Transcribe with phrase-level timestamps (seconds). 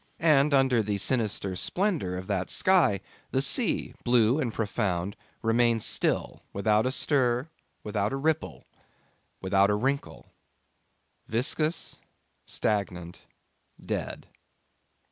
[0.19, 6.41] And under the sinister splendour of that sky the sea, blue and profound, remained still,
[6.53, 7.49] without a stir,
[7.83, 8.65] without a ripple,
[9.43, 10.33] without a wrinkle
[11.27, 11.99] viscous,
[12.47, 13.27] stagnant,
[13.79, 14.25] dead.